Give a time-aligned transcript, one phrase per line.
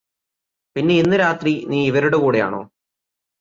[0.75, 2.61] പിന്നെ ഇന്ന് രാത്രി നീ ഇവരുടെ കൂടെയാണോ